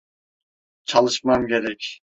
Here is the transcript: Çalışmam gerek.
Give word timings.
Çalışmam 0.85 1.47
gerek. 1.47 1.99